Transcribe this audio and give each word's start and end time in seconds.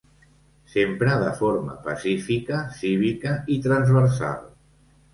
Sempre 0.75 1.17
de 1.25 1.27
forma 1.41 1.77
pacífica, 1.85 2.65
cívica 2.81 3.39
i 3.59 3.63
transversal. 3.71 4.47